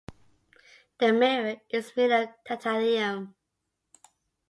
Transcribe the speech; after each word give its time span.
The 0.97 1.13
mirror 1.13 1.57
is 1.69 1.91
made 1.95 2.09
of 2.09 2.29
titanium. 2.43 3.35